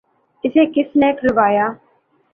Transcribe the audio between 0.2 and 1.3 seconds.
‘اسے کس نے